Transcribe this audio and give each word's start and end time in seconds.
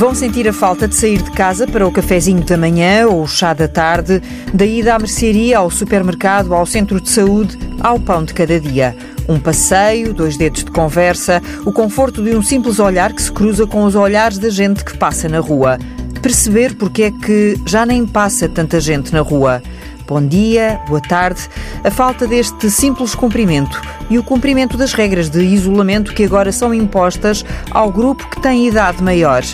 Vão 0.00 0.14
sentir 0.14 0.48
a 0.48 0.52
falta 0.54 0.88
de 0.88 0.96
sair 0.96 1.20
de 1.20 1.30
casa 1.30 1.66
para 1.66 1.86
o 1.86 1.92
cafezinho 1.92 2.42
da 2.42 2.56
manhã 2.56 3.06
ou 3.06 3.22
o 3.22 3.28
chá 3.28 3.52
da 3.52 3.68
tarde, 3.68 4.22
da 4.50 4.64
ida 4.64 4.94
à 4.94 4.98
mercearia, 4.98 5.58
ao 5.58 5.70
supermercado, 5.70 6.54
ao 6.54 6.64
centro 6.64 6.98
de 7.02 7.10
saúde, 7.10 7.58
ao 7.78 8.00
pão 8.00 8.24
de 8.24 8.32
cada 8.32 8.58
dia. 8.58 8.96
Um 9.28 9.38
passeio, 9.38 10.14
dois 10.14 10.38
dedos 10.38 10.64
de 10.64 10.70
conversa, 10.70 11.42
o 11.66 11.70
conforto 11.70 12.24
de 12.24 12.34
um 12.34 12.42
simples 12.42 12.78
olhar 12.78 13.12
que 13.12 13.20
se 13.20 13.30
cruza 13.30 13.66
com 13.66 13.84
os 13.84 13.94
olhares 13.94 14.38
da 14.38 14.48
gente 14.48 14.86
que 14.86 14.96
passa 14.96 15.28
na 15.28 15.38
rua. 15.38 15.78
Perceber 16.22 16.76
porque 16.76 17.02
é 17.02 17.10
que 17.10 17.60
já 17.66 17.84
nem 17.84 18.06
passa 18.06 18.48
tanta 18.48 18.80
gente 18.80 19.12
na 19.12 19.20
rua. 19.20 19.62
Bom 20.10 20.26
dia, 20.26 20.80
boa 20.88 21.00
tarde. 21.00 21.42
A 21.84 21.90
falta 21.90 22.26
deste 22.26 22.68
simples 22.68 23.14
cumprimento 23.14 23.80
e 24.10 24.18
o 24.18 24.24
cumprimento 24.24 24.76
das 24.76 24.92
regras 24.92 25.28
de 25.28 25.40
isolamento 25.40 26.12
que 26.12 26.24
agora 26.24 26.50
são 26.50 26.74
impostas 26.74 27.44
ao 27.70 27.92
grupo 27.92 28.28
que 28.28 28.40
tem 28.40 28.66
idade 28.66 29.00
maior. 29.04 29.44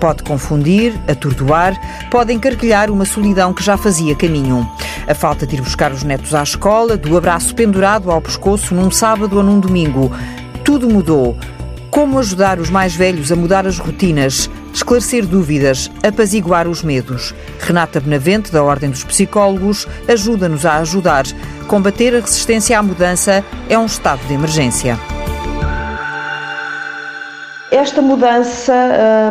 Pode 0.00 0.22
confundir, 0.22 0.98
atordoar, 1.06 1.78
pode 2.10 2.32
encarquilhar 2.32 2.90
uma 2.90 3.04
solidão 3.04 3.52
que 3.52 3.62
já 3.62 3.76
fazia 3.76 4.16
caminho. 4.16 4.66
A 5.06 5.14
falta 5.14 5.46
de 5.46 5.56
ir 5.56 5.60
buscar 5.60 5.92
os 5.92 6.02
netos 6.02 6.34
à 6.34 6.42
escola, 6.42 6.96
do 6.96 7.18
abraço 7.18 7.54
pendurado 7.54 8.10
ao 8.10 8.22
pescoço 8.22 8.74
num 8.74 8.90
sábado 8.90 9.36
ou 9.36 9.42
num 9.42 9.60
domingo. 9.60 10.10
Tudo 10.64 10.88
mudou. 10.88 11.36
Como 11.90 12.18
ajudar 12.18 12.58
os 12.58 12.70
mais 12.70 12.94
velhos 12.94 13.30
a 13.30 13.36
mudar 13.36 13.66
as 13.66 13.78
rotinas, 13.78 14.48
esclarecer 14.72 15.26
dúvidas, 15.26 15.90
apaziguar 16.02 16.66
os 16.66 16.82
medos? 16.82 17.34
Renata 17.58 18.00
Benavente, 18.00 18.50
da 18.50 18.62
Ordem 18.62 18.88
dos 18.88 19.04
Psicólogos, 19.04 19.86
ajuda-nos 20.08 20.64
a 20.64 20.76
ajudar. 20.76 21.24
Combater 21.66 22.14
a 22.16 22.20
resistência 22.20 22.78
à 22.78 22.82
mudança 22.82 23.44
é 23.68 23.78
um 23.78 23.86
estado 23.86 24.20
de 24.26 24.32
emergência. 24.32 24.98
Esta 27.70 28.02
mudança 28.02 28.74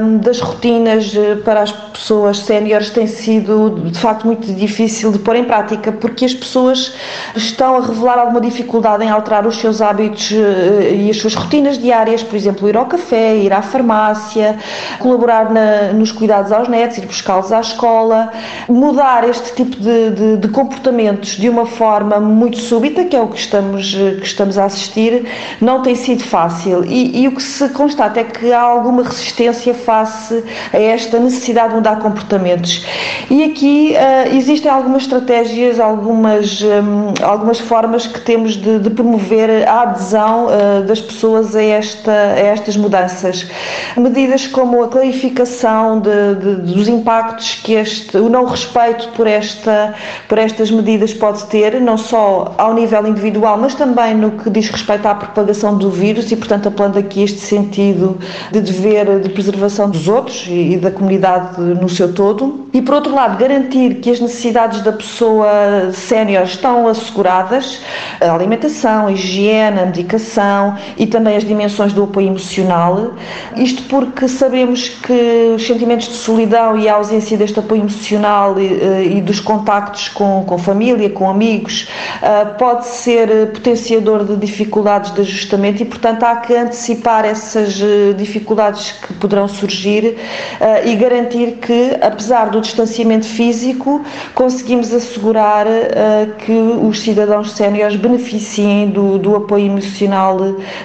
um, 0.02 0.17
das 0.17 0.39
rotinas 0.39 1.13
eh, 1.13 1.35
para 1.43 1.61
as 1.61 1.73
pessoas 1.73 2.39
séniores 2.39 2.89
tem 2.89 3.05
sido 3.05 3.81
de 3.91 4.00
facto 4.00 4.25
muito 4.25 4.53
difícil 4.53 5.11
de 5.11 5.19
pôr 5.19 5.36
em 5.36 5.44
prática 5.44 5.91
porque 5.91 6.23
as 6.23 6.33
pessoas 6.33 6.94
estão 7.36 7.75
a 7.75 7.81
revelar 7.81 8.17
alguma 8.17 8.39
dificuldade 8.39 9.03
em 9.03 9.09
alterar 9.09 9.45
os 9.45 9.58
seus 9.58 9.81
hábitos 9.81 10.31
uh, 10.31 10.95
e 10.95 11.09
as 11.09 11.17
suas 11.17 11.36
rotinas 11.36 11.78
diárias, 11.78 12.23
por 12.23 12.38
exemplo, 12.38 12.69
ir 12.69 12.78
ao 12.78 12.86
café, 12.86 13.36
ir 13.36 13.52
à 13.52 13.61
farmácia, 13.61 14.58
colaborar 15.00 15.52
na, 15.52 15.91
nos 15.91 16.13
cuidados 16.13 16.53
aos 16.53 16.69
netos, 16.69 16.97
ir 16.97 17.06
buscá-los 17.08 17.52
à 17.52 17.59
escola, 17.59 18.31
mudar 18.69 19.28
este 19.28 19.53
tipo 19.53 19.75
de, 19.75 20.11
de, 20.11 20.38
de, 20.38 20.47
comportamentos 20.47 21.31
de 21.31 21.50
uma 21.50 21.66
forma 21.66 22.22
muito 22.22 22.58
súbita, 22.58 23.03
que 23.03 23.17
é 23.17 23.22
o 23.22 23.28
que 23.28 23.38
estamos, 23.38 23.94
que 23.94 24.25
estamos 24.25 24.58
a 24.58 24.63
assistir, 24.63 25.25
não 25.59 25.81
tem 25.81 25.94
sido 25.94 26.23
fácil. 26.23 26.85
E, 26.85 27.23
e 27.23 27.28
o 27.28 27.33
que 27.33 27.44
se 27.44 27.67
constata 27.69 28.22
é 28.22 28.28
que 28.30 28.53
há 28.53 28.61
alguma 28.61 29.03
resistência 29.03 29.73
face 29.73 30.44
a 30.72 30.80
esta 30.80 31.19
necessidade 31.19 31.69
de 31.69 31.75
mudar 31.75 31.99
comportamentos. 31.99 32.85
E 33.30 33.44
aqui 33.44 33.94
uh, 33.94 34.35
existem 34.35 34.72
algumas 34.72 35.03
estratégias, 35.03 35.80
algumas, 35.80 36.63
um, 36.63 37.13
algumas 37.23 37.59
formas 37.59 38.08
que 38.08 38.19
temos 38.22 38.55
de, 38.55 38.80
de 38.80 38.89
promover 38.89 39.67
a 39.67 39.81
adesão 39.81 40.47
uh, 40.47 40.83
das 40.83 40.99
pessoas 40.99 41.55
a, 41.55 41.61
esta, 41.61 42.11
a 42.11 42.39
estas 42.39 42.75
mudanças. 42.75 43.47
Medidas 43.95 44.47
como 44.47 44.83
a 44.83 44.88
clarificação 44.88 46.00
de, 46.00 46.35
de, 46.39 46.73
dos 46.73 46.88
impactos 46.88 47.59
que 47.63 47.73
este, 47.73 48.17
o 48.17 48.30
não 48.30 48.45
respeito 48.45 49.09
por, 49.09 49.27
esta, 49.27 49.94
por 50.27 50.39
estas 50.39 50.72
medidas 50.72 51.13
pode 51.13 51.44
ter, 51.45 51.80
não 51.80 52.00
só 52.00 52.55
ao 52.57 52.73
nível 52.73 53.05
individual, 53.05 53.59
mas 53.59 53.75
também 53.75 54.16
no 54.16 54.31
que 54.31 54.50
diz 54.50 54.69
respeito 54.69 55.05
à 55.05 55.13
propagação 55.13 55.77
do 55.77 55.91
vírus 55.91 56.31
e, 56.31 56.35
portanto, 56.35 56.67
apelando 56.67 56.97
aqui 56.97 57.22
este 57.22 57.41
sentido 57.41 58.17
de 58.52 58.59
dever 58.59 59.19
de 59.19 59.30
preservação 59.30 59.88
dos 59.88 60.07
outros 60.07 60.47
e 60.50 60.77
da 60.77 60.89
comunidade 60.89 61.61
no 61.61 61.88
seu 61.88 62.11
todo. 62.11 62.67
E, 62.73 62.81
por 62.81 62.95
outro 62.95 63.13
lado, 63.13 63.19
garantir 63.28 63.95
que 63.95 64.09
as 64.12 64.20
necessidades 64.20 64.81
da 64.81 64.92
pessoa 64.92 65.92
sénior 65.94 66.44
estão 66.44 66.88
asseguradas, 66.88 67.81
a 68.22 68.31
alimentação, 68.31 69.07
a 69.07 69.12
higiene, 69.12 69.80
a 69.80 69.85
medicação 69.85 70.78
e 70.97 71.06
também 71.06 71.35
as 71.35 71.44
dimensões 71.44 71.94
do 71.94 72.03
apoio 72.03 72.28
emocional. 72.28 73.13
Isto 73.56 73.84
porque 73.84 74.28
sabemos 74.28 74.90
que 74.90 75.53
os 75.56 75.66
sentimentos 75.66 76.08
de 76.08 76.16
solidão 76.16 76.78
e 76.78 76.88
a 76.88 76.96
ausência 76.96 77.38
deste 77.38 77.59
apoio 77.59 77.81
emocional 77.81 78.59
e, 78.59 78.68
eh, 78.68 79.03
e 79.18 79.22
dos 79.22 79.40
contactos 79.40 80.09
com, 80.09 80.44
com 80.46 80.58
família, 80.58 81.09
com 81.09 81.29
amigos, 81.29 81.88
eh, 82.22 82.46
pode 82.58 82.88
ser 82.88 83.52
potenciador 83.52 84.24
de 84.24 84.35
dificuldades 84.35 85.13
de 85.13 85.22
ajustamento 85.22 85.81
e, 85.81 85.85
portanto, 85.85 86.24
há 86.24 86.38
que 86.38 86.56
antecipar 86.56 87.25
essas 87.25 87.79
eh, 87.81 88.13
dificuldades 88.13 88.94
que 88.94 89.13
poderão 89.16 89.47
surgir 89.47 90.18
e 90.85 90.96
garantir 90.96 91.58
que, 91.62 91.97
apesar 92.02 92.50
do 92.50 92.62
distanciamento 92.62 93.09
físico, 93.28 94.03
conseguimos 94.36 94.94
assegurar 94.94 95.66
uh, 95.66 96.34
que 96.38 96.52
os 96.52 97.00
cidadãos 97.00 97.52
séniores 97.52 97.96
beneficiem 97.96 98.90
do, 98.90 99.18
do, 99.18 99.36
apoio 99.36 99.66
emocional 99.66 100.38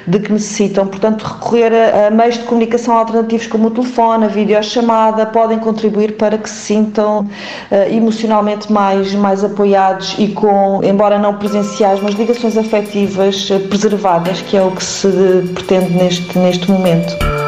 de 0.07 0.19
que 0.19 0.33
necessitam. 0.33 0.87
Portanto, 0.87 1.23
recorrer 1.23 1.73
a, 1.73 2.09
a, 2.09 2.11
meios 2.11 2.39
de 2.39 2.45
comunicação 2.45 2.97
alternativos 2.97 3.47
como 3.47 3.69
o 3.69 3.71
telefone, 3.71 4.25
a 4.25 4.29
videochamada, 4.29 5.27
podem 5.27 5.59
contribuir 5.59 6.17
para 6.17 6.39
que 6.39 6.49
se 6.49 6.75
sintam 6.75 7.21
uh, 7.21 7.93
emocionalmente 7.93 8.73
mais, 8.73 9.15
mais 9.15 9.45
apoiados 9.45 10.17
e 10.19 10.29
com, 10.29 10.81
embora 10.83 11.19
não 11.19 11.35
presenciais, 11.35 12.01
mas 12.03 12.15
ligações 12.15 12.57
afetivas 12.57 13.49
preservadas, 13.69 14.41
que 14.43 14.57
é 14.57 14.63
o 14.63 14.71
que 14.71 14.83
se 14.83 15.09
pretende 15.55 15.93
neste, 15.93 16.39
neste 16.39 16.71
momento. 16.71 17.44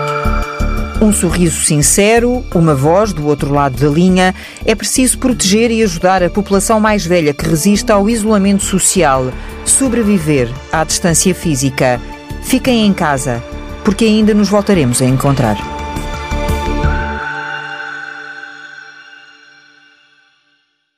Um 1.06 1.12
sorriso 1.12 1.65
sincero, 1.65 2.44
uma 2.53 2.75
voz 2.75 3.12
do 3.12 3.28
outro 3.28 3.55
lado 3.55 3.78
da 3.78 3.89
linha. 3.89 4.34
É 4.65 4.75
preciso 4.75 5.19
proteger 5.19 5.71
e 5.71 5.81
ajudar 5.84 6.21
a 6.21 6.28
população 6.28 6.81
mais 6.81 7.06
velha 7.06 7.33
que 7.33 7.49
resiste 7.49 7.93
ao 7.93 8.11
isolamento 8.11 8.65
social, 8.65 9.33
sobreviver 9.65 10.50
à 10.72 10.83
distância 10.83 11.33
física. 11.33 12.00
Fiquem 12.43 12.84
em 12.84 12.93
casa, 12.93 13.41
porque 13.84 14.05
ainda 14.05 14.34
nos 14.34 14.49
voltaremos 14.49 15.00
a 15.00 15.05
encontrar. 15.05 15.76